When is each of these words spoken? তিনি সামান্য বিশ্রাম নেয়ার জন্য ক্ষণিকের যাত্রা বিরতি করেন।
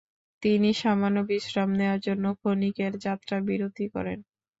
তিনি 0.43 0.69
সামান্য 0.75 1.17
বিশ্রাম 1.29 1.69
নেয়ার 1.75 1.99
জন্য 2.07 2.25
ক্ষণিকের 2.39 2.93
যাত্রা 3.05 3.37
বিরতি 3.47 3.85
করেন। 3.95 4.19